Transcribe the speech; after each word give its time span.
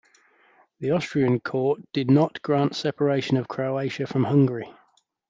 The 0.79 0.89
Austrian 0.93 1.39
court 1.41 1.79
did 1.93 2.09
not 2.09 2.41
grant 2.41 2.71
the 2.71 2.75
separation 2.77 3.37
of 3.37 3.47
Croatia 3.47 4.07
from 4.07 4.23
Hungary. 4.23 4.67